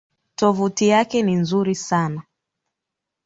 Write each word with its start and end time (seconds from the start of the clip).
Tovuti 0.35 0.87
yake 0.87 1.21
ni 1.23 1.35
nzuri 1.35 1.75
sana. 1.75 2.21